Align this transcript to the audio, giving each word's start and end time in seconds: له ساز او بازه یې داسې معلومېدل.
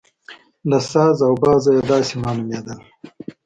له 0.69 0.77
ساز 0.91 1.17
او 1.27 1.33
بازه 1.43 1.71
یې 1.77 1.81
داسې 1.91 2.13
معلومېدل. 2.23 2.79